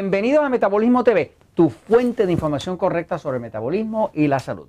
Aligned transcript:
Bienvenidos 0.00 0.44
a 0.44 0.48
Metabolismo 0.48 1.02
TV, 1.02 1.32
tu 1.54 1.70
fuente 1.70 2.24
de 2.24 2.30
información 2.30 2.76
correcta 2.76 3.18
sobre 3.18 3.38
el 3.38 3.42
metabolismo 3.42 4.12
y 4.14 4.28
la 4.28 4.38
salud. 4.38 4.68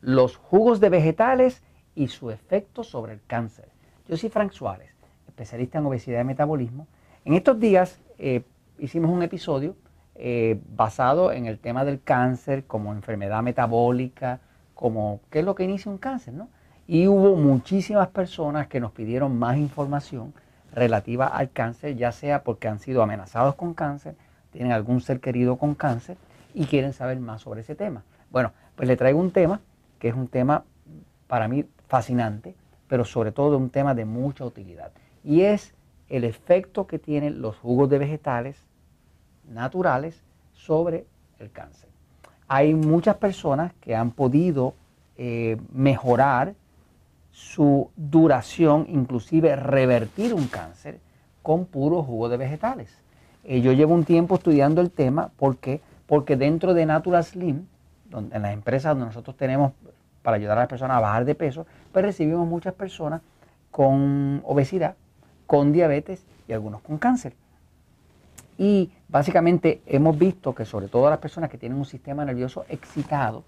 Los 0.00 0.36
jugos 0.36 0.80
de 0.80 0.88
vegetales 0.88 1.62
y 1.94 2.08
su 2.08 2.32
efecto 2.32 2.82
sobre 2.82 3.12
el 3.12 3.20
cáncer. 3.24 3.68
Yo 4.08 4.16
soy 4.16 4.30
Frank 4.30 4.50
Suárez, 4.50 4.90
especialista 5.28 5.78
en 5.78 5.86
obesidad 5.86 6.22
y 6.22 6.24
metabolismo. 6.24 6.88
En 7.24 7.34
estos 7.34 7.60
días 7.60 8.00
eh, 8.18 8.42
hicimos 8.80 9.12
un 9.12 9.22
episodio 9.22 9.76
eh, 10.16 10.58
basado 10.74 11.30
en 11.30 11.46
el 11.46 11.60
tema 11.60 11.84
del 11.84 12.02
cáncer 12.02 12.64
como 12.64 12.92
enfermedad 12.92 13.44
metabólica, 13.44 14.40
como 14.74 15.20
qué 15.30 15.38
es 15.38 15.44
lo 15.44 15.54
que 15.54 15.62
inicia 15.62 15.92
un 15.92 15.98
cáncer, 15.98 16.34
¿no? 16.34 16.48
Y 16.88 17.06
hubo 17.06 17.36
muchísimas 17.36 18.08
personas 18.08 18.66
que 18.66 18.80
nos 18.80 18.90
pidieron 18.90 19.38
más 19.38 19.56
información 19.56 20.34
relativa 20.72 21.28
al 21.28 21.52
cáncer, 21.52 21.94
ya 21.94 22.10
sea 22.10 22.42
porque 22.42 22.66
han 22.66 22.80
sido 22.80 23.04
amenazados 23.04 23.54
con 23.54 23.72
cáncer, 23.72 24.16
tienen 24.54 24.70
algún 24.70 25.00
ser 25.00 25.18
querido 25.18 25.56
con 25.56 25.74
cáncer 25.74 26.16
y 26.54 26.66
quieren 26.66 26.92
saber 26.92 27.18
más 27.18 27.42
sobre 27.42 27.62
ese 27.62 27.74
tema. 27.74 28.04
Bueno, 28.30 28.52
pues 28.76 28.88
le 28.88 28.96
traigo 28.96 29.18
un 29.18 29.32
tema 29.32 29.60
que 29.98 30.08
es 30.08 30.14
un 30.14 30.28
tema 30.28 30.62
para 31.26 31.48
mí 31.48 31.64
fascinante, 31.88 32.54
pero 32.86 33.04
sobre 33.04 33.32
todo 33.32 33.58
un 33.58 33.70
tema 33.70 33.94
de 33.94 34.04
mucha 34.04 34.44
utilidad. 34.44 34.92
Y 35.24 35.42
es 35.42 35.74
el 36.08 36.22
efecto 36.22 36.86
que 36.86 37.00
tienen 37.00 37.42
los 37.42 37.56
jugos 37.56 37.90
de 37.90 37.98
vegetales 37.98 38.56
naturales 39.50 40.22
sobre 40.52 41.04
el 41.40 41.50
cáncer. 41.50 41.88
Hay 42.46 42.74
muchas 42.74 43.16
personas 43.16 43.72
que 43.80 43.96
han 43.96 44.12
podido 44.12 44.74
eh, 45.16 45.56
mejorar 45.72 46.54
su 47.32 47.90
duración, 47.96 48.86
inclusive 48.88 49.56
revertir 49.56 50.32
un 50.32 50.46
cáncer 50.46 51.00
con 51.42 51.64
puro 51.64 52.04
jugo 52.04 52.28
de 52.28 52.36
vegetales. 52.36 53.03
Eh, 53.44 53.60
yo 53.60 53.72
llevo 53.72 53.94
un 53.94 54.04
tiempo 54.04 54.36
estudiando 54.36 54.80
el 54.80 54.90
tema 54.90 55.30
porque, 55.36 55.80
porque 56.06 56.36
dentro 56.36 56.72
de 56.72 56.86
Natural 56.86 57.22
Slim, 57.22 57.66
en 58.12 58.42
las 58.42 58.54
empresas 58.54 58.92
donde 58.92 59.06
nosotros 59.06 59.36
tenemos 59.36 59.72
para 60.22 60.36
ayudar 60.36 60.56
a 60.56 60.62
las 60.62 60.68
personas 60.68 60.96
a 60.96 61.00
bajar 61.00 61.24
de 61.26 61.34
peso, 61.34 61.66
pues 61.92 62.04
recibimos 62.04 62.48
muchas 62.48 62.72
personas 62.72 63.20
con 63.70 64.40
obesidad, 64.44 64.94
con 65.46 65.72
diabetes 65.72 66.24
y 66.48 66.52
algunos 66.52 66.80
con 66.80 66.96
cáncer. 66.96 67.34
Y 68.56 68.90
básicamente 69.08 69.82
hemos 69.84 70.16
visto 70.16 70.54
que 70.54 70.64
sobre 70.64 70.88
todo 70.88 71.10
las 71.10 71.18
personas 71.18 71.50
que 71.50 71.58
tienen 71.58 71.76
un 71.76 71.84
sistema 71.84 72.24
nervioso 72.24 72.64
excitado, 72.68 73.44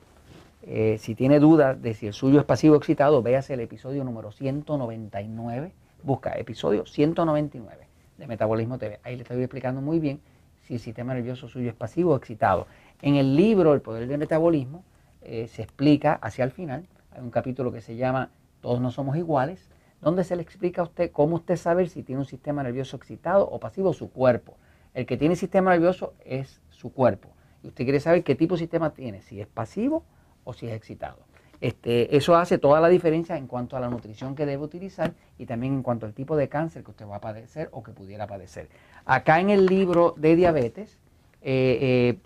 eh, 0.63 0.99
si 0.99 1.15
tiene 1.15 1.39
dudas 1.39 1.81
de 1.81 1.95
si 1.95 2.09
el 2.09 2.13
suyo 2.13 2.41
es 2.41 2.45
pasivo 2.45 2.75
o 2.75 2.79
excitado, 2.79 3.23
véase 3.23 3.55
el 3.55 3.61
episodio 3.61 4.05
número 4.05 4.33
199, 4.33 5.73
busca 6.03 6.33
episodio 6.33 6.85
199 6.85 7.86
de 8.19 8.27
Metabolismo 8.27 8.78
TV. 8.78 9.00
Ahí 9.03 9.17
le 9.17 9.22
estoy 9.22 9.42
explicando 9.42 9.81
muy 9.81 9.98
bien 9.98 10.20
si 10.62 10.75
el 10.75 10.81
sistema 10.81 11.14
nervioso 11.14 11.48
suyo 11.48 11.70
es 11.70 11.77
pasivo 11.77 12.12
o 12.12 12.17
excitado. 12.17 12.67
En 13.03 13.17
el 13.17 13.36
libro 13.36 13.75
El 13.75 13.81
Poder 13.81 14.09
del 14.09 14.19
Metabolismo 14.19 14.84
eh, 15.22 15.48
se 15.48 15.62
explica 15.62 16.14
hacia 16.14 16.44
el 16.44 16.50
final, 16.50 16.87
hay 17.12 17.20
un 17.20 17.31
capítulo 17.31 17.72
que 17.72 17.81
se 17.81 17.97
llama 17.97 18.31
Todos 18.61 18.81
no 18.81 18.91
somos 18.91 19.17
iguales, 19.17 19.69
donde 20.00 20.25
se 20.25 20.37
le 20.37 20.42
explica 20.42 20.83
a 20.83 20.84
usted 20.84 21.11
cómo 21.11 21.37
usted 21.37 21.56
sabe 21.56 21.87
si 21.89 22.03
tiene 22.03 22.20
un 22.20 22.27
sistema 22.27 22.62
nervioso 22.62 22.97
excitado 22.97 23.48
o 23.48 23.59
pasivo 23.59 23.92
su 23.92 24.11
cuerpo. 24.11 24.56
El 24.94 25.06
que 25.06 25.17
tiene 25.17 25.37
sistema 25.37 25.72
nervioso 25.72 26.14
es 26.25 26.61
su 26.70 26.92
cuerpo. 26.92 27.28
Y 27.62 27.69
usted 27.69 27.84
quiere 27.84 28.00
saber 28.00 28.22
qué 28.25 28.34
tipo 28.34 28.55
de 28.55 28.61
sistema 28.61 28.94
tiene, 28.94 29.22
si 29.22 29.41
es 29.41 29.47
pasivo 29.47 30.05
o 30.44 30.53
si 30.53 30.69
es 30.69 30.75
excitado. 30.75 31.19
Este, 31.61 32.17
eso 32.17 32.37
hace 32.37 32.59
toda 32.59 32.81
la 32.81 32.89
diferencia 32.89 33.37
en 33.37 33.47
cuanto 33.47 33.77
a 33.77 33.81
la 33.81 33.89
nutrición 33.89 34.34
que 34.34 34.47
debe 34.47 34.62
utilizar 34.62 35.12
y 35.39 35.47
también 35.47 35.75
en 35.75 35.83
cuanto 35.83 36.06
al 36.06 36.12
tipo 36.12 36.37
de 36.37 36.49
cáncer 36.49 36.84
que 36.84 36.91
usted 36.91 37.06
va 37.06 37.17
a 37.17 37.21
padecer 37.21 37.69
o 37.72 37.83
que 37.83 37.93
pudiera 37.93 38.27
padecer. 38.27 38.69
Acá 39.05 39.41
en 39.41 39.50
el 39.50 39.67
libro 39.67 40.15
de 40.17 40.37
diabetes 40.37 40.99
eh, 41.43 41.78
eh, 41.81 42.19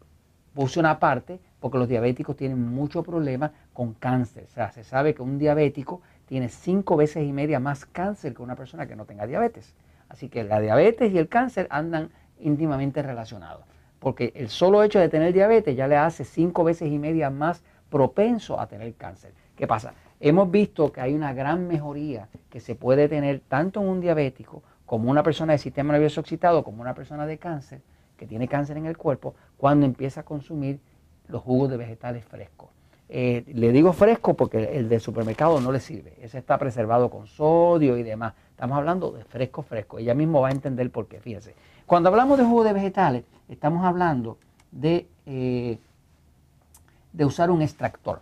puse 0.55 0.81
una 0.81 0.99
parte 0.99 1.39
porque 1.61 1.79
los 1.79 1.89
diabéticos 1.89 2.37
tienen 2.37 2.61
mucho 2.61 3.03
problema 3.03 3.53
con 3.73 3.95
cáncer. 3.95 4.45
O 4.49 4.55
sea, 4.55 4.73
se 4.73 4.83
sabe 4.83 5.15
que 5.15 5.23
un 5.23 5.39
diabético 5.39 6.01
tiene 6.27 6.49
cinco 6.49 6.97
veces 6.97 7.27
y 7.27 7.33
media 7.33 7.61
más 7.61 7.85
cáncer 7.85 8.35
que 8.35 8.43
una 8.43 8.57
persona 8.57 8.87
que 8.87 8.97
no 8.97 9.05
tenga 9.05 9.27
diabetes. 9.27 9.75
Así 10.09 10.29
que 10.29 10.43
la 10.43 10.61
diabetes 10.61 11.13
y 11.13 11.19
el 11.19 11.29
cáncer 11.29 11.67
andan 11.71 12.11
íntimamente 12.41 13.03
relacionados. 13.03 13.65
Porque 13.99 14.33
el 14.35 14.49
solo 14.49 14.83
hecho 14.83 14.99
de 14.99 15.11
tener 15.11 15.33
diabetes 15.33 15.77
ya 15.77 15.87
le 15.87 15.97
hace 15.97 16.25
cinco 16.25 16.65
veces 16.65 16.91
y 16.91 16.99
media 16.99 17.31
más 17.31 17.63
propenso 17.91 18.59
a 18.61 18.67
tener 18.67 18.95
cáncer. 18.95 19.33
¿Qué 19.57 19.67
pasa? 19.67 19.95
Hemos 20.21 20.51
visto 20.51 20.93
que 20.93 21.01
hay 21.01 21.15
una 21.15 21.33
gran 21.33 21.67
mejoría 21.67 22.29
que 22.49 22.61
se 22.61 22.75
puede 22.75 23.09
tener 23.09 23.41
tanto 23.41 23.81
en 23.81 23.89
un 23.89 24.01
diabético 24.01 24.63
como 24.87 25.11
una 25.11 25.23
persona 25.23 25.53
de 25.53 25.59
sistema 25.59 25.93
nervioso 25.93 26.21
excitado, 26.21 26.65
como 26.65 26.83
una 26.83 26.95
persona 26.95 27.27
de 27.27 27.39
cáncer, 27.39 27.81
que 28.17 28.27
tiene 28.27 28.49
cáncer 28.49 28.77
en 28.77 28.87
el 28.87 28.97
cuerpo, 28.97 29.35
cuando 29.57 29.87
empieza 29.87 30.21
a 30.21 30.25
consumir 30.25 30.81
los 31.29 31.43
jugos 31.43 31.71
de 31.71 31.77
vegetales 31.77 32.25
frescos. 32.25 32.71
Eh, 33.09 33.45
le 33.55 33.73
digo 33.73 33.93
fresco 33.93 34.35
porque 34.35 34.77
el 34.79 34.89
del 34.89 35.01
supermercado 35.01 35.61
no 35.61 35.73
le 35.73 35.81
sirve. 35.81 36.17
Ese 36.21 36.39
está 36.39 36.59
preservado 36.59 37.11
con 37.11 37.27
sodio 37.27 37.97
y 37.97 38.03
demás. 38.03 38.35
Estamos 38.51 38.79
hablando 38.79 39.11
de 39.11 39.25
fresco, 39.25 39.63
fresco. 39.63 39.99
Ella 39.99 40.15
mismo 40.15 40.41
va 40.41 40.49
a 40.49 40.53
entender 40.53 40.91
por 40.91 41.09
qué. 41.09 41.21
Fíjense. 41.21 41.55
Cuando 41.87 42.09
hablamos 42.09 42.39
de 42.39 42.45
jugos 42.45 42.67
de 42.67 42.73
vegetales, 42.73 43.25
estamos 43.49 43.85
hablando 43.85 44.39
de 44.71 45.09
eh, 45.27 45.79
de 47.13 47.25
usar 47.25 47.51
un 47.51 47.63
extractor. 47.63 48.21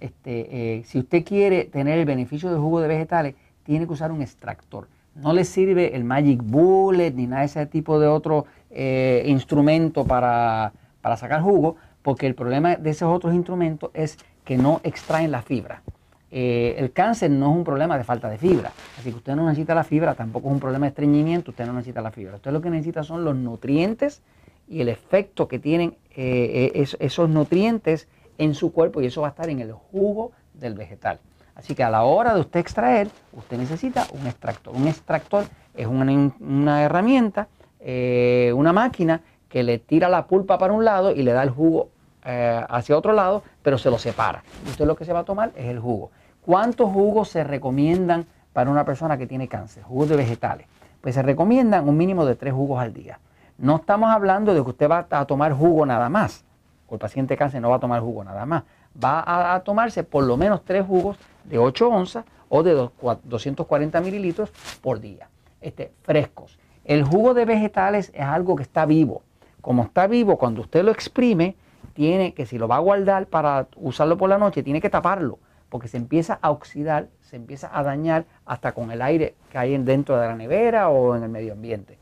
Este, 0.00 0.76
eh, 0.78 0.84
si 0.84 0.98
usted 0.98 1.24
quiere 1.24 1.64
tener 1.64 1.98
el 1.98 2.04
beneficio 2.04 2.50
del 2.50 2.60
jugo 2.60 2.80
de 2.80 2.88
vegetales, 2.88 3.34
tiene 3.64 3.86
que 3.86 3.92
usar 3.92 4.12
un 4.12 4.22
extractor. 4.22 4.88
No 5.14 5.32
le 5.32 5.44
sirve 5.44 5.96
el 5.96 6.04
Magic 6.04 6.40
Bullet 6.42 7.12
ni 7.12 7.26
nada 7.26 7.40
de 7.40 7.46
ese 7.46 7.66
tipo 7.66 7.98
de 7.98 8.06
otro 8.06 8.46
eh, 8.70 9.24
instrumento 9.26 10.04
para, 10.04 10.72
sacar 11.16 11.42
jugo, 11.42 11.76
porque 12.02 12.26
el 12.26 12.34
problema 12.34 12.76
de 12.76 12.90
esos 12.90 13.12
otros 13.12 13.34
instrumentos 13.34 13.90
es 13.94 14.18
que 14.44 14.56
no 14.56 14.80
extraen 14.84 15.32
la 15.32 15.42
fibra. 15.42 15.82
Eh, 16.30 16.76
el 16.78 16.92
cáncer 16.92 17.30
no 17.30 17.50
es 17.50 17.56
un 17.56 17.64
problema 17.64 17.96
de 17.96 18.04
falta 18.04 18.28
de 18.28 18.36
fibra, 18.38 18.70
así 18.98 19.10
que 19.10 19.16
usted 19.16 19.34
no 19.34 19.46
necesita 19.46 19.74
la 19.74 19.82
fibra, 19.82 20.14
tampoco 20.14 20.48
es 20.48 20.54
un 20.54 20.60
problema 20.60 20.84
de 20.84 20.90
estreñimiento, 20.90 21.50
usted 21.50 21.66
no 21.66 21.72
necesita 21.72 22.02
la 22.02 22.10
fibra. 22.10 22.36
Usted 22.36 22.52
lo 22.52 22.60
que 22.60 22.70
necesita 22.70 23.02
son 23.02 23.24
los 23.24 23.34
nutrientes 23.34 24.22
y 24.68 24.82
el 24.82 24.90
efecto 24.90 25.48
que 25.48 25.58
tienen 25.58 25.96
esos 26.14 27.28
nutrientes 27.30 28.06
en 28.38 28.54
su 28.54 28.72
cuerpo 28.72 29.02
y 29.02 29.06
eso 29.06 29.20
va 29.20 29.28
a 29.28 29.30
estar 29.30 29.50
en 29.50 29.60
el 29.60 29.72
jugo 29.72 30.32
del 30.54 30.74
vegetal. 30.74 31.20
Así 31.54 31.74
que 31.74 31.82
a 31.82 31.90
la 31.90 32.04
hora 32.04 32.34
de 32.34 32.40
usted 32.40 32.60
extraer, 32.60 33.10
usted 33.32 33.58
necesita 33.58 34.06
un 34.12 34.26
extractor. 34.28 34.74
Un 34.74 34.86
extractor 34.86 35.44
es 35.74 35.88
una, 35.88 36.82
herramienta, 36.82 37.48
eh, 37.80 38.52
una 38.54 38.72
máquina 38.72 39.20
que 39.48 39.64
le 39.64 39.78
tira 39.78 40.08
la 40.08 40.26
pulpa 40.26 40.56
para 40.56 40.72
un 40.72 40.84
lado 40.84 41.10
y 41.10 41.22
le 41.22 41.32
da 41.32 41.42
el 41.42 41.50
jugo 41.50 41.88
eh, 42.24 42.64
hacia 42.68 42.96
otro 42.96 43.12
lado, 43.12 43.42
pero 43.62 43.76
se 43.76 43.90
lo 43.90 43.98
separa. 43.98 44.44
Y 44.66 44.70
usted 44.70 44.86
lo 44.86 44.94
que 44.94 45.04
se 45.04 45.12
va 45.12 45.20
a 45.20 45.24
tomar 45.24 45.50
es 45.56 45.66
el 45.66 45.80
jugo. 45.80 46.12
¿Cuántos 46.42 46.90
jugos 46.92 47.28
se 47.28 47.42
recomiendan 47.42 48.26
para 48.52 48.70
una 48.70 48.84
persona 48.84 49.18
que 49.18 49.26
tiene 49.26 49.48
cáncer? 49.48 49.82
Jugos 49.82 50.08
de 50.08 50.16
vegetales. 50.16 50.68
Pues 51.00 51.16
se 51.16 51.22
recomiendan 51.22 51.88
un 51.88 51.96
mínimo 51.96 52.24
de 52.24 52.36
tres 52.36 52.52
jugos 52.52 52.80
al 52.80 52.94
día. 52.94 53.18
No 53.56 53.76
estamos 53.76 54.10
hablando 54.10 54.54
de 54.54 54.62
que 54.62 54.70
usted 54.70 54.88
va 54.88 55.06
a 55.10 55.24
tomar 55.24 55.52
jugo 55.52 55.84
nada 55.84 56.08
más 56.08 56.44
o 56.88 56.94
el 56.94 56.98
paciente 56.98 57.36
cáncer 57.36 57.60
no 57.60 57.70
va 57.70 57.76
a 57.76 57.80
tomar 57.80 58.00
jugo 58.00 58.24
nada 58.24 58.44
más. 58.46 58.64
Va 59.02 59.54
a, 59.54 59.60
tomarse 59.60 60.04
por 60.04 60.24
lo 60.24 60.36
menos 60.36 60.64
tres 60.64 60.84
jugos 60.86 61.18
de 61.44 61.58
8 61.58 61.88
onzas 61.88 62.24
o 62.48 62.62
de 62.62 62.88
240 63.24 64.00
mililitros 64.00 64.50
por 64.80 65.00
día, 65.00 65.28
este, 65.60 65.92
frescos. 66.02 66.58
El 66.84 67.04
jugo 67.04 67.34
de 67.34 67.44
vegetales 67.44 68.10
es 68.14 68.24
algo 68.24 68.56
que 68.56 68.62
está 68.62 68.86
vivo. 68.86 69.22
Como 69.60 69.82
está 69.82 70.06
vivo, 70.06 70.38
cuando 70.38 70.62
usted 70.62 70.82
lo 70.82 70.90
exprime, 70.90 71.56
tiene 71.92 72.32
que 72.32 72.46
si 72.46 72.58
lo 72.58 72.68
va 72.68 72.76
a 72.76 72.80
guardar 72.80 73.26
para 73.26 73.66
usarlo 73.76 74.16
por 74.16 74.30
la 74.30 74.38
noche, 74.38 74.62
tiene 74.62 74.80
que 74.80 74.88
taparlo, 74.88 75.38
porque 75.68 75.88
se 75.88 75.96
empieza 75.96 76.38
a 76.40 76.50
oxidar, 76.50 77.08
se 77.20 77.36
empieza 77.36 77.70
a 77.76 77.82
dañar 77.82 78.24
hasta 78.46 78.72
con 78.72 78.90
el 78.90 79.02
aire 79.02 79.34
que 79.50 79.58
hay 79.58 79.76
dentro 79.78 80.16
de 80.16 80.26
la 80.26 80.34
nevera 80.34 80.88
o 80.88 81.14
en 81.14 81.24
el 81.24 81.28
medio 81.28 81.52
ambiente. 81.52 81.98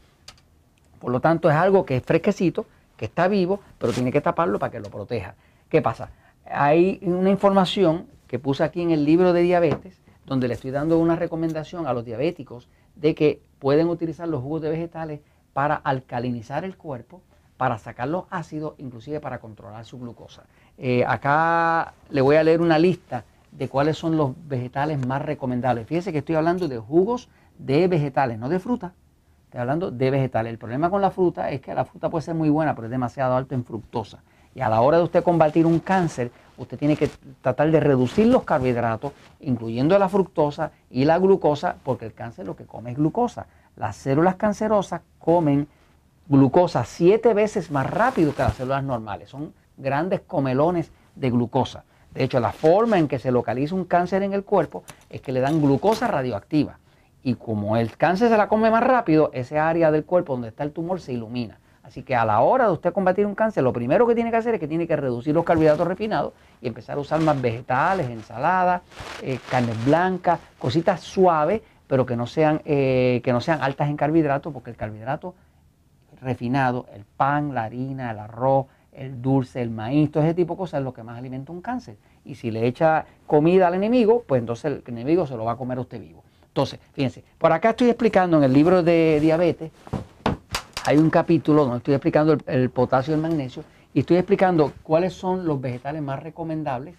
Por 1.01 1.11
lo 1.11 1.21
tanto, 1.21 1.51
es 1.51 1.57
algo 1.57 1.85
que 1.85 1.97
es 1.97 2.03
fresquecito, 2.05 2.67
que 2.97 3.05
está 3.05 3.29
vivo, 3.29 3.61
pero 3.79 3.93
tiene 3.93 4.13
que 4.13 4.21
taparlo 4.21 4.59
para 4.59 4.71
que 4.73 4.81
lo 4.81 4.91
proteja. 4.91 5.35
¿Qué 5.69 5.83
pasa? 5.83 6.11
Hay 6.45 7.01
una 7.03 7.31
información 7.31 8.07
que 8.27 8.39
puse 8.39 8.65
aquí 8.65 8.83
en 8.83 8.91
el 8.91 9.05
libro 9.05 9.33
de 9.33 9.43
diabetes, 9.43 10.01
donde 10.25 10.49
le 10.49 10.55
estoy 10.55 10.71
dando 10.71 10.99
una 10.99 11.17
recomendación 11.17 11.87
a 11.87 11.93
los 11.93 12.05
diabéticos 12.05 12.69
de 12.97 13.15
que 13.15 13.41
pueden 13.59 13.89
utilizar 13.89 14.29
los 14.29 14.43
jugos 14.43 14.63
de 14.63 14.71
vegetales 14.71 15.21
para 15.53 15.75
alcalinizar 15.75 16.65
el 16.65 16.77
cuerpo, 16.77 17.23
para 17.57 17.79
sacar 17.79 18.09
los 18.09 18.25
ácidos, 18.31 18.75
inclusive 18.79 19.21
para 19.21 19.39
controlar 19.39 19.85
su 19.85 19.99
glucosa. 19.99 20.45
Eh, 20.77 21.05
acá 21.07 21.95
le 22.11 22.21
voy 22.21 22.37
a 22.37 22.45
leer 22.45 22.61
una 22.61 22.79
lista 22.79 23.25
de 23.51 23.69
cuáles 23.69 23.97
son 23.97 24.17
los 24.17 24.33
vegetales 24.47 25.05
más 25.07 25.23
recomendables. 25.23 25.87
Fíjese 25.87 26.13
que 26.13 26.19
estoy 26.19 26.35
hablando 26.35 26.69
de 26.69 26.79
jugos 26.79 27.29
de 27.59 27.89
vegetales, 27.89 28.39
no 28.39 28.49
de 28.49 28.59
fruta, 28.59 28.93
hablando 29.59 29.91
de 29.91 30.11
vegetales. 30.11 30.53
El 30.53 30.59
problema 30.59 30.91
con 30.91 31.01
la 31.01 31.11
fruta 31.11 31.51
es 31.51 31.61
que 31.61 31.75
la 31.75 31.85
fruta 31.85 32.09
puede 32.11 32.23
ser 32.23 32.35
muy 32.35 32.49
buena, 32.49 32.75
pero 32.75 32.87
es 32.87 32.91
demasiado 32.91 33.37
alto 33.37 33.55
en 33.55 33.65
fructosa. 33.65 34.19
Y 34.55 34.61
a 34.61 34.69
la 34.69 34.81
hora 34.81 34.97
de 34.97 35.05
usted 35.05 35.23
combatir 35.23 35.67
un 35.67 35.81
cáncer, 35.81 36.31
usted 36.57 36.79
tiene 36.79 36.97
que 36.97 37.11
tratar 37.43 37.71
de 37.71 37.79
reducir 37.79 38.27
los 38.27 38.45
carbohidratos, 38.45 39.13
incluyendo 39.41 39.99
la 39.99 40.09
fructosa 40.09 40.71
y 40.91 41.05
la 41.05 41.19
glucosa, 41.19 41.77
porque 41.83 42.07
el 42.07 42.15
cáncer 42.15 42.47
lo 42.47 42.57
que 42.57 42.65
come 42.65 42.93
es 42.93 42.97
glucosa. 42.97 43.47
Las 43.77 43.97
células 43.97 44.37
cancerosas 44.37 45.03
comen 45.19 45.69
glucosa 46.29 46.85
siete 46.85 47.35
veces 47.35 47.71
más 47.71 47.89
rápido 47.89 48.35
que 48.35 48.43
las 48.43 48.55
células 48.55 48.83
normales. 48.83 49.29
Son 49.29 49.53
grandes 49.77 50.23
comelones 50.23 50.91
de 51.15 51.31
glucosa. 51.31 51.85
De 52.15 52.25
hecho, 52.25 52.41
la 52.41 52.53
forma 52.53 52.99
en 52.99 53.09
que 53.09 53.19
se 53.19 53.31
localiza 53.31 53.75
un 53.75 53.85
cáncer 53.85 54.23
en 54.23 54.33
el 54.33 54.43
cuerpo 54.43 54.85
es 55.11 55.21
que 55.21 55.33
le 55.33 55.41
dan 55.41 55.61
glucosa 55.61 56.07
radioactiva. 56.07 56.79
Y 57.27 57.35
como 57.35 57.77
el 57.77 57.97
cáncer 57.97 58.29
se 58.29 58.37
la 58.37 58.47
come 58.47 58.71
más 58.71 58.85
rápido, 58.85 59.31
ese 59.33 59.59
área 59.59 59.91
del 59.91 60.05
cuerpo 60.05 60.35
donde 60.35 60.47
está 60.47 60.63
el 60.63 60.71
tumor 60.71 61.01
se 61.01 61.13
ilumina. 61.13 61.59
Así 61.83 62.05
que 62.05 62.15
a 62.15 62.25
la 62.25 62.39
hora 62.39 62.67
de 62.67 62.73
usted 62.73 62.93
combatir 62.93 63.27
un 63.27 63.35
cáncer, 63.35 63.65
lo 63.65 63.73
primero 63.73 64.07
que 64.07 64.15
tiene 64.15 64.31
que 64.31 64.37
hacer 64.37 64.55
es 64.55 64.61
que 64.61 64.69
tiene 64.69 64.87
que 64.87 64.95
reducir 64.95 65.35
los 65.35 65.45
carbohidratos 65.45 65.89
refinados 65.89 66.35
y 66.61 66.69
empezar 66.69 66.99
a 66.99 67.01
usar 67.01 67.21
más 67.23 67.43
vegetales, 67.43 68.09
ensaladas, 68.11 68.83
eh, 69.23 69.41
carnes 69.51 69.85
blancas, 69.85 70.39
cositas 70.57 71.01
suaves, 71.01 71.63
pero 71.89 72.07
que 72.07 72.15
no, 72.15 72.29
sean, 72.29 72.63
eh, 72.65 73.21
que 73.25 73.33
no 73.33 73.41
sean 73.41 73.61
altas 73.61 73.89
en 73.89 73.97
carbohidratos, 73.97 74.53
porque 74.53 74.71
el 74.71 74.77
carbohidrato 74.77 75.35
refinado, 76.23 76.87
el 76.95 77.05
pan, 77.05 77.55
la 77.55 77.65
harina, 77.65 78.13
el 78.13 78.21
arroz, 78.21 78.67
el 78.93 79.21
dulce, 79.21 79.61
el 79.63 79.71
maíz, 79.71 80.13
todo 80.13 80.23
ese 80.23 80.35
tipo 80.35 80.55
de 80.55 80.59
cosas 80.59 80.79
es 80.79 80.85
lo 80.85 80.95
que 80.95 81.03
más 81.03 81.19
alimenta 81.19 81.51
un 81.51 81.61
cáncer. 81.61 81.97
Y 82.25 82.37
si 82.37 82.53
le 82.53 82.69
echa 82.69 83.05
comida 83.27 83.67
al 83.67 83.75
enemigo, 83.75 84.23
pues 84.29 84.39
entonces 84.39 84.67
el 84.67 84.85
enemigo 84.87 85.27
se 85.27 85.37
lo 85.37 85.45
va 85.45 85.53
a 85.53 85.57
comer 85.57 85.81
usted 85.81 86.01
vivo. 86.01 86.23
Entonces, 86.57 86.81
fíjense, 86.95 87.23
por 87.37 87.53
acá 87.53 87.71
estoy 87.71 87.91
explicando 87.91 88.39
en 88.39 88.45
el 88.45 88.51
libro 88.55 88.83
de 88.83 89.21
diabetes, 89.21 89.71
hay 90.87 90.97
un 90.97 91.11
capítulo 91.11 91.65
donde 91.65 91.77
estoy 91.77 91.93
explicando 91.93 92.35
el, 92.47 92.71
potasio 92.71 93.13
y 93.13 93.17
el 93.17 93.21
magnesio 93.21 93.63
y 93.93 94.01
estoy 94.01 94.17
explicando 94.17 94.73
cuáles 94.83 95.13
son 95.13 95.45
los 95.45 95.61
vegetales 95.61 96.01
más 96.01 96.23
recomendables. 96.23 96.95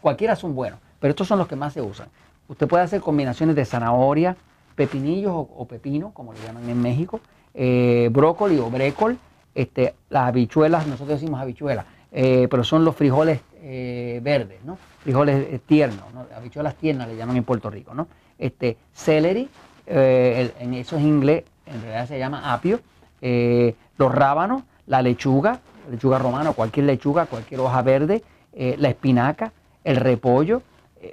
Cualquiera 0.00 0.34
son 0.34 0.56
buenos, 0.56 0.80
pero 0.98 1.10
estos 1.10 1.28
son 1.28 1.38
los 1.38 1.46
que 1.46 1.54
más 1.54 1.72
se 1.72 1.80
usan. 1.80 2.08
Usted 2.48 2.66
puede 2.66 2.82
hacer 2.82 3.00
combinaciones 3.00 3.54
de 3.54 3.64
zanahoria, 3.64 4.36
pepinillos 4.74 5.34
o, 5.36 5.64
pepino, 5.66 6.10
como 6.12 6.32
le 6.32 6.40
llaman 6.40 6.68
en 6.68 6.82
México, 6.82 7.20
eh, 7.54 8.08
brócoli 8.10 8.58
o 8.58 8.70
brécol, 8.70 9.18
este, 9.54 9.94
las 10.08 10.26
habichuelas, 10.26 10.88
nosotros 10.88 11.20
decimos 11.20 11.40
habichuelas, 11.40 11.86
eh, 12.12 12.48
pero 12.50 12.64
son 12.64 12.84
los 12.84 12.96
frijoles 12.96 13.40
eh, 13.62 14.20
verdes, 14.22 14.64
¿no? 14.64 14.78
Frijoles 15.02 15.46
eh, 15.48 15.60
tiernos, 15.64 16.04
habichuelas 16.36 16.74
tiernas 16.74 17.08
le 17.08 17.16
llaman 17.16 17.36
en 17.36 17.44
Puerto 17.44 17.70
Rico, 17.70 17.94
¿no? 17.94 18.08
Este, 18.38 18.76
celery, 18.92 19.48
en 19.86 20.74
eso 20.74 20.96
es 20.96 21.02
inglés, 21.02 21.44
en 21.66 21.80
realidad 21.82 22.08
se 22.08 22.18
llama 22.18 22.52
apio, 22.54 22.80
los 23.20 24.14
rábanos, 24.14 24.62
la 24.86 25.02
lechuga, 25.02 25.60
lechuga 25.90 26.18
romana, 26.18 26.52
cualquier 26.52 26.86
lechuga, 26.86 27.26
cualquier 27.26 27.60
hoja 27.60 27.82
verde, 27.82 28.22
la 28.54 28.88
espinaca, 28.88 29.52
el 29.84 29.96
repollo, 29.96 30.62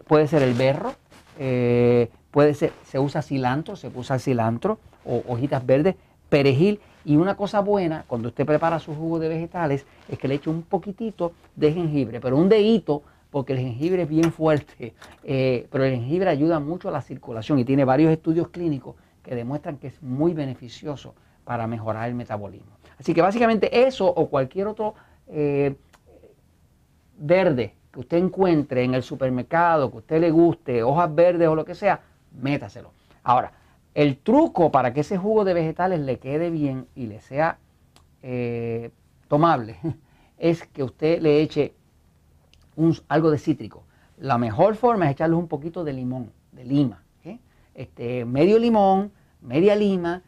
puede 0.07 0.27
ser 0.27 0.43
el 0.43 0.53
berro, 0.53 0.93
puede 2.31 2.53
ser, 2.53 2.71
se 2.85 2.99
usa 2.99 3.21
cilantro, 3.21 3.75
se 3.75 3.91
usa 3.93 4.19
cilantro 4.19 4.79
o 5.03 5.23
hojitas 5.27 5.65
verdes, 5.65 5.95
perejil 6.29 6.79
y 7.07 7.15
una 7.15 7.37
cosa 7.37 7.61
buena, 7.61 8.03
cuando 8.05 8.27
usted 8.27 8.45
prepara 8.45 8.79
su 8.79 8.93
jugo 8.93 9.17
de 9.17 9.29
vegetales, 9.29 9.85
es 10.09 10.19
que 10.19 10.27
le 10.27 10.35
eche 10.35 10.49
un 10.49 10.63
poquitito 10.63 11.31
de 11.55 11.71
jengibre, 11.71 12.19
pero 12.19 12.35
un 12.35 12.49
dedito, 12.49 13.01
porque 13.31 13.53
el 13.53 13.59
jengibre 13.59 14.01
es 14.01 14.09
bien 14.09 14.33
fuerte, 14.33 14.93
eh, 15.23 15.67
pero 15.71 15.85
el 15.85 15.93
jengibre 15.93 16.29
ayuda 16.29 16.59
mucho 16.59 16.89
a 16.89 16.91
la 16.91 17.01
circulación 17.01 17.59
y 17.59 17.63
tiene 17.63 17.85
varios 17.85 18.11
estudios 18.11 18.49
clínicos 18.49 18.95
que 19.23 19.35
demuestran 19.35 19.77
que 19.77 19.87
es 19.87 20.03
muy 20.03 20.33
beneficioso 20.33 21.15
para 21.45 21.65
mejorar 21.65 22.09
el 22.09 22.15
metabolismo. 22.15 22.73
Así 22.99 23.13
que 23.13 23.21
básicamente 23.21 23.87
eso 23.87 24.05
o 24.05 24.27
cualquier 24.27 24.67
otro 24.67 24.95
eh, 25.29 25.77
verde 27.17 27.73
que 27.89 28.01
usted 28.01 28.17
encuentre 28.17 28.83
en 28.83 28.95
el 28.95 29.03
supermercado, 29.03 29.89
que 29.91 29.95
a 29.95 29.99
usted 29.99 30.19
le 30.19 30.29
guste, 30.29 30.83
hojas 30.83 31.15
verdes 31.15 31.47
o 31.47 31.55
lo 31.55 31.63
que 31.63 31.73
sea, 31.73 32.01
métaselo. 32.33 32.91
Ahora, 33.23 33.53
el 33.97 34.19
truco 34.19 34.71
para 34.71 34.93
que 34.93 34.99
ese 34.99 35.17
jugo 35.17 35.43
de 35.43 35.55
vegetales 35.55 35.99
le 35.99 36.19
quede 36.19 36.51
bien 36.51 36.85
y 36.93 37.07
le 37.07 37.19
sea 37.19 37.57
eh, 38.21 38.91
tomable 39.27 39.79
es 40.37 40.67
que 40.67 40.83
usted 40.83 41.19
le 41.19 41.41
eche 41.41 41.73
algo 43.07 43.31
de 43.31 43.39
cítrico. 43.39 43.85
La 44.19 44.37
mejor 44.37 44.75
forma 44.75 45.05
es 45.05 45.13
echarle 45.13 45.35
un 45.35 45.47
poquito 45.47 45.83
de 45.83 45.93
limón, 45.93 46.31
de 46.51 46.63
lima. 46.63 47.03
Este, 47.73 48.23
medio 48.25 48.59
limón, 48.59 49.11
media 49.41 49.75
lima, 49.75 50.21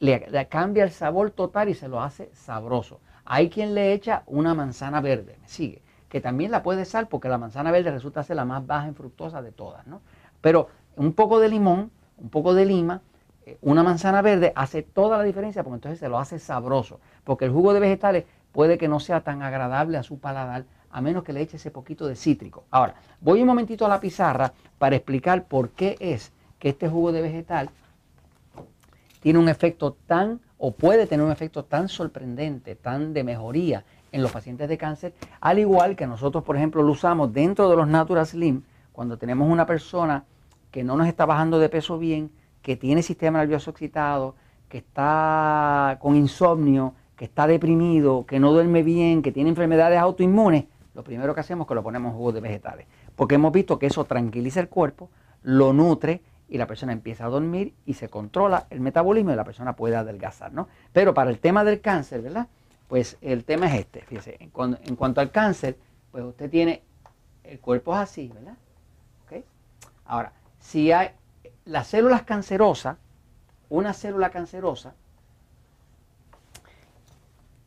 le, 0.00 0.26
le, 0.28 0.48
cambia 0.48 0.82
el 0.82 0.90
sabor 0.90 1.30
total 1.30 1.68
y 1.68 1.74
se 1.74 1.86
lo 1.86 2.00
hace 2.00 2.28
sabroso. 2.32 3.00
Hay 3.24 3.50
quien 3.50 3.74
le 3.74 3.92
echa 3.92 4.24
una 4.26 4.52
manzana 4.54 5.00
verde, 5.00 5.36
me 5.40 5.48
sigue, 5.48 5.80
que 6.08 6.20
también 6.20 6.50
la 6.50 6.64
puede 6.64 6.84
sal 6.84 7.06
porque 7.06 7.28
la 7.28 7.38
manzana 7.38 7.70
verde 7.70 7.92
resulta 7.92 8.24
ser 8.24 8.34
la 8.34 8.44
más 8.44 8.66
baja 8.66 8.88
en 8.88 8.96
fructosa 8.96 9.42
de 9.42 9.52
todas. 9.52 9.86
¿no? 9.86 10.00
Pero 10.40 10.68
un 10.96 11.12
poco 11.12 11.38
de 11.38 11.48
limón, 11.48 11.92
un 12.18 12.28
poco 12.28 12.54
de 12.54 12.66
lima, 12.66 13.00
una 13.60 13.82
manzana 13.82 14.22
verde 14.22 14.52
hace 14.54 14.82
toda 14.82 15.18
la 15.18 15.24
diferencia 15.24 15.62
porque 15.62 15.76
entonces 15.76 16.00
se 16.00 16.08
lo 16.08 16.18
hace 16.18 16.38
sabroso. 16.38 17.00
Porque 17.24 17.44
el 17.44 17.50
jugo 17.50 17.74
de 17.74 17.80
vegetales 17.80 18.24
puede 18.52 18.78
que 18.78 18.88
no 18.88 19.00
sea 19.00 19.22
tan 19.22 19.42
agradable 19.42 19.98
a 19.98 20.02
su 20.02 20.18
paladar 20.18 20.64
a 20.90 21.00
menos 21.00 21.24
que 21.24 21.32
le 21.32 21.40
eche 21.40 21.56
ese 21.56 21.70
poquito 21.70 22.06
de 22.06 22.16
cítrico. 22.16 22.64
Ahora, 22.70 22.94
voy 23.20 23.40
un 23.40 23.46
momentito 23.46 23.86
a 23.86 23.88
la 23.88 24.00
pizarra 24.00 24.52
para 24.78 24.96
explicar 24.96 25.44
por 25.44 25.70
qué 25.70 25.96
es 26.00 26.32
que 26.58 26.68
este 26.68 26.88
jugo 26.88 27.12
de 27.12 27.22
vegetal 27.22 27.70
tiene 29.20 29.38
un 29.38 29.48
efecto 29.48 29.96
tan 30.06 30.40
o 30.58 30.72
puede 30.72 31.06
tener 31.06 31.24
un 31.24 31.32
efecto 31.32 31.64
tan 31.64 31.88
sorprendente, 31.88 32.76
tan 32.76 33.14
de 33.14 33.24
mejoría 33.24 33.84
en 34.12 34.22
los 34.22 34.30
pacientes 34.30 34.68
de 34.68 34.76
cáncer, 34.78 35.14
al 35.40 35.58
igual 35.58 35.96
que 35.96 36.06
nosotros, 36.06 36.44
por 36.44 36.56
ejemplo, 36.56 36.82
lo 36.82 36.92
usamos 36.92 37.32
dentro 37.32 37.70
de 37.70 37.76
los 37.76 37.88
Natural 37.88 38.26
Slim 38.26 38.62
cuando 38.92 39.16
tenemos 39.16 39.50
una 39.50 39.66
persona 39.66 40.24
que 40.70 40.84
no 40.84 40.96
nos 40.96 41.08
está 41.08 41.24
bajando 41.24 41.58
de 41.58 41.68
peso 41.68 41.98
bien, 41.98 42.30
que 42.62 42.76
tiene 42.76 43.02
sistema 43.02 43.40
nervioso 43.40 43.70
excitado, 43.70 44.34
que 44.68 44.78
está 44.78 45.98
con 46.00 46.16
insomnio, 46.16 46.94
que 47.16 47.26
está 47.26 47.46
deprimido, 47.46 48.24
que 48.26 48.40
no 48.40 48.52
duerme 48.52 48.82
bien, 48.82 49.22
que 49.22 49.32
tiene 49.32 49.50
enfermedades 49.50 49.98
autoinmunes, 49.98 50.64
lo 50.94 51.04
primero 51.04 51.34
que 51.34 51.40
hacemos 51.40 51.64
es 51.64 51.68
que 51.68 51.74
lo 51.74 51.82
ponemos 51.82 52.12
en 52.12 52.16
jugos 52.16 52.34
de 52.34 52.40
vegetales. 52.40 52.86
Porque 53.16 53.36
hemos 53.36 53.52
visto 53.52 53.78
que 53.78 53.86
eso 53.86 54.04
tranquiliza 54.04 54.60
el 54.60 54.68
cuerpo, 54.68 55.10
lo 55.42 55.72
nutre 55.72 56.22
y 56.48 56.58
la 56.58 56.66
persona 56.66 56.92
empieza 56.92 57.24
a 57.24 57.28
dormir 57.28 57.74
y 57.86 57.94
se 57.94 58.08
controla 58.08 58.66
el 58.70 58.80
metabolismo 58.80 59.32
y 59.32 59.36
la 59.36 59.44
persona 59.44 59.74
puede 59.74 59.96
adelgazar, 59.96 60.52
¿no? 60.52 60.68
Pero 60.92 61.14
para 61.14 61.30
el 61.30 61.38
tema 61.38 61.64
del 61.64 61.80
cáncer, 61.80 62.20
¿verdad? 62.20 62.48
Pues 62.88 63.16
el 63.22 63.44
tema 63.44 63.68
es 63.68 63.80
este, 63.80 64.02
fíjese, 64.02 64.36
en, 64.38 64.50
cuanto 64.96 65.20
al 65.22 65.30
cáncer, 65.30 65.78
pues 66.10 66.24
usted 66.24 66.50
tiene, 66.50 66.82
el 67.44 67.58
cuerpo 67.58 67.94
es 67.94 68.00
así, 68.00 68.28
¿verdad? 68.28 68.56
¿Okay? 69.24 69.44
Ahora, 70.04 70.32
si 70.60 70.92
hay, 70.92 71.08
las 71.64 71.86
células 71.86 72.22
cancerosas, 72.22 72.98
una 73.68 73.92
célula 73.92 74.30
cancerosa, 74.30 74.94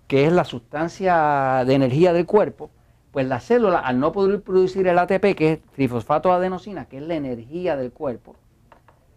que 0.06 0.28
es 0.28 0.32
la 0.32 0.44
sustancia 0.44 1.64
de 1.66 1.74
energía 1.74 2.14
del 2.14 2.28
cuerpo, 2.28 2.70
pues 3.10 3.26
la 3.26 3.40
célula 3.40 3.80
al 3.80 4.00
no 4.00 4.12
poder 4.12 4.44
producir 4.44 4.88
el 4.88 5.00
ATP, 5.00 5.36
que 5.36 5.54
es 5.54 5.62
trifosfato 5.72 6.30
de 6.30 6.36
adenosina, 6.36 6.86
que 6.86 6.98
es 6.98 7.04
la 7.04 7.16
energía 7.16 7.76
del 7.76 7.92
cuerpo, 7.92 8.36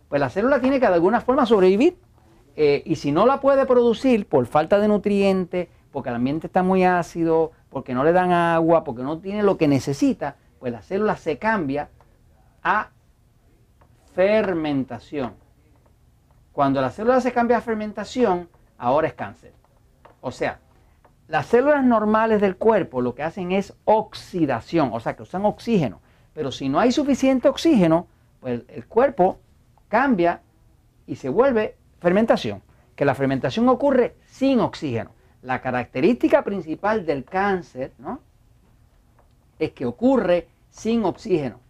pues 0.09 0.19
la 0.19 0.31
célula 0.31 0.63
tiene 0.63 0.81
que 0.81 0.87
de 0.87 0.95
alguna 0.95 1.21
forma 1.21 1.45
sobrevivir. 1.45 1.99
Eh, 2.57 2.83
y 2.87 2.95
si 2.95 3.11
no 3.11 3.27
la 3.27 3.41
puede 3.41 3.67
producir 3.67 4.27
por 4.27 4.47
falta 4.47 4.79
de 4.79 4.89
nutrientes, 4.89 5.69
porque 5.95 6.09
el 6.09 6.17
ambiente 6.17 6.49
está 6.49 6.65
muy 6.65 6.83
ácido, 6.83 7.53
porque 7.71 7.95
no 7.95 8.03
le 8.03 8.11
dan 8.11 8.33
agua, 8.33 8.83
porque 8.83 9.05
no 9.05 9.21
tiene 9.21 9.45
lo 9.45 9.57
que 9.57 9.69
necesita, 9.69 10.35
pues 10.59 10.73
la 10.73 10.83
célula 10.83 11.17
se 11.17 11.39
cambia 11.39 11.89
a 12.65 12.89
fermentación. 14.13 15.35
Cuando 16.51 16.81
la 16.81 16.91
célula 16.91 17.21
se 17.21 17.33
cambia 17.33 17.59
a 17.59 17.61
fermentación, 17.61 18.49
ahora 18.77 19.07
es 19.07 19.15
cáncer. 19.15 19.53
O 20.21 20.33
sea, 20.33 20.59
las 21.29 21.47
células 21.47 21.85
normales 21.85 22.41
del 22.41 22.57
cuerpo 22.57 23.01
lo 23.01 23.15
que 23.15 23.23
hacen 23.23 23.53
es 23.53 23.73
oxidación, 23.85 24.91
o 24.93 24.99
sea, 24.99 25.15
que 25.15 25.23
usan 25.23 25.45
oxígeno. 25.45 26.01
Pero 26.33 26.51
si 26.51 26.69
no 26.69 26.81
hay 26.81 26.91
suficiente 26.91 27.49
oxígeno, 27.49 28.09
pues 28.41 28.63
el 28.67 28.87
cuerpo 28.87 29.39
cambia 29.87 30.43
y 31.07 31.15
se 31.15 31.29
vuelve 31.29 31.77
fermentación. 32.01 32.63
Que 32.97 33.05
la 33.05 33.15
fermentación 33.15 33.69
ocurre 33.69 34.17
sin 34.27 34.59
oxígeno. 34.59 35.13
La 35.45 35.61
característica 35.61 36.43
principal 36.43 37.05
del 37.05 37.25
cáncer 37.25 37.93
¿no? 37.99 38.21
es 39.59 39.73
que 39.73 39.85
ocurre 39.85 40.49
sin 40.71 41.05
oxígeno. 41.05 41.61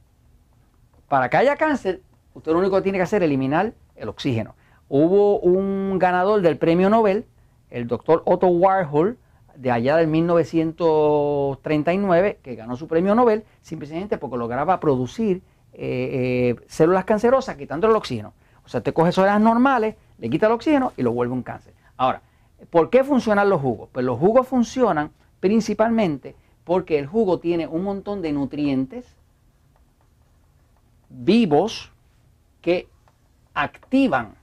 Para 1.09 1.29
que 1.29 1.39
haya 1.39 1.57
cáncer, 1.57 2.01
usted 2.35 2.53
lo 2.53 2.61
único 2.61 2.77
que 2.77 2.83
tiene 2.83 2.99
que 2.99 3.03
hacer 3.03 3.23
es 3.23 3.27
eliminar 3.27 3.73
el 3.97 4.09
oxígeno. 4.09 4.55
Hubo 4.89 5.41
un 5.41 5.99
ganador 5.99 6.41
del 6.41 6.57
premio 6.57 6.89
Nobel, 6.89 7.25
el 7.69 7.89
doctor 7.89 8.23
Otto 8.27 8.47
Warhol, 8.47 9.19
de 9.57 9.73
allá 9.73 9.97
del 9.97 10.07
1939, 10.07 12.39
que 12.45 12.55
ganó 12.55 12.77
su 12.77 12.87
premio 12.87 13.17
Nobel 13.17 13.43
simplemente 13.61 14.19
porque 14.19 14.37
lograba 14.37 14.79
producir 14.79 15.43
eh, 15.73 16.55
eh, 16.57 16.65
células 16.69 17.05
cancerosas 17.05 17.57
quitándole 17.57 17.91
el 17.91 17.97
oxígeno. 17.97 18.35
O 18.65 18.69
sea, 18.69 18.83
te 18.83 18.93
coge 18.93 19.11
células 19.11 19.41
normales, 19.41 19.97
le 20.19 20.31
quita 20.31 20.47
el 20.47 20.53
oxígeno 20.53 20.93
y 20.97 21.03
lo 21.03 21.11
vuelve 21.11 21.35
un 21.35 21.43
cáncer. 21.43 21.75
Ahora, 21.97 22.23
¿por 22.71 22.91
qué 22.91 23.05
funcionan 23.05 23.49
los 23.49 23.61
jugos? 23.61 23.89
Pues 23.93 24.05
los 24.05 24.19
jugos 24.19 24.47
funcionan 24.47 25.11
principalmente 25.41 26.35
porque 26.65 26.99
el 26.99 27.07
jugo 27.07 27.39
tiene 27.39 27.67
un 27.67 27.83
montón 27.83 28.23
de 28.23 28.33
nutrientes 28.33 29.07
vivos 31.09 31.93
que 32.61 32.89
activan 33.53 34.35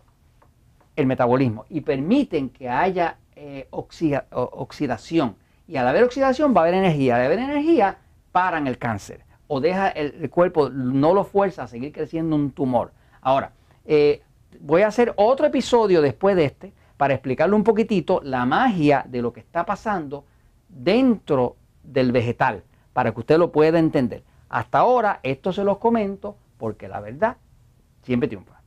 el 0.96 1.06
metabolismo 1.06 1.66
y 1.70 1.82
permiten 1.82 2.50
que 2.50 2.70
haya 2.70 3.18
eh, 3.36 3.68
oxidación. 3.72 5.36
Y 5.68 5.78
al 5.78 5.88
haber 5.88 6.04
oxidación 6.04 6.54
va 6.56 6.62
a 6.62 6.64
haber 6.66 6.76
energía. 6.76 7.16
Al 7.16 7.26
haber 7.26 7.40
energía, 7.40 7.98
paran 8.32 8.68
el 8.68 8.78
cáncer 8.78 9.24
o 9.48 9.60
deja 9.60 9.90
el, 9.90 10.30
cuerpo, 10.30 10.70
no 10.70 11.14
lo 11.14 11.26
fuerza 11.26 11.64
a 11.64 11.68
seguir 11.68 11.92
creciendo 11.92 12.38
un 12.38 12.52
tumor. 12.52 12.94
Ahora, 13.20 13.52
eh, 13.84 14.22
voy 14.62 14.84
a 14.84 14.88
hacer 14.88 15.14
otro 15.18 15.46
episodio 15.46 16.02
después 16.02 16.38
de 16.38 16.46
este 16.46 16.74
para 17.02 17.16
explicarle 17.16 17.56
un 17.56 17.64
poquitito 17.64 18.22
la 18.24 18.46
magia 18.46 19.04
de 19.10 19.24
lo 19.24 19.34
que 19.34 19.40
está 19.40 19.66
pasando 19.66 20.24
dentro 20.70 21.56
del 21.82 22.12
vegetal, 22.12 22.64
para 22.94 23.12
que 23.12 23.22
usted 23.22 23.40
lo 23.40 23.52
pueda 23.52 23.80
entender. 23.80 24.24
Hasta 24.50 24.78
ahora 24.78 25.20
esto 25.24 25.52
se 25.52 25.64
los 25.64 25.80
comento 25.80 26.38
porque 26.60 26.88
la 26.88 27.00
verdad 27.00 27.38
siempre 28.04 28.30
triunfa. 28.30 28.61